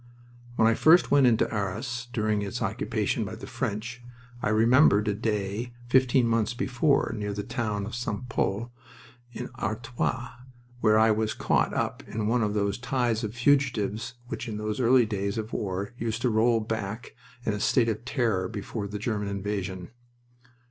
When 0.55 0.67
I 0.67 0.73
first 0.73 1.11
went 1.11 1.27
into 1.27 1.47
Arras 1.53 2.07
during 2.11 2.41
its 2.41 2.59
occupation 2.63 3.23
by 3.23 3.35
the 3.35 3.45
French 3.45 4.01
I 4.41 4.49
remembered 4.49 5.07
a 5.07 5.13
day, 5.13 5.73
fifteen 5.89 6.25
months 6.25 6.55
before, 6.55 7.13
near 7.15 7.33
the 7.33 7.43
town 7.43 7.85
of 7.85 7.93
St. 7.93 8.27
Pol 8.27 8.71
in 9.31 9.49
Artois, 9.59 10.29
where 10.79 10.97
I 10.97 11.11
was 11.11 11.35
caught 11.35 11.75
up 11.75 12.01
in 12.07 12.25
one 12.25 12.41
of 12.41 12.55
those 12.55 12.79
tides 12.79 13.23
of 13.23 13.35
fugitives 13.35 14.15
which 14.27 14.47
in 14.47 14.57
those 14.57 14.79
early 14.79 15.05
days 15.05 15.37
of 15.37 15.53
war 15.53 15.93
used 15.99 16.23
to 16.23 16.31
roll 16.31 16.61
back 16.61 17.13
in 17.45 17.53
a 17.53 17.59
state 17.59 17.87
of 17.87 18.03
terror 18.03 18.47
before 18.47 18.87
the 18.87 18.97
German 18.97 19.27
invasion. 19.27 19.91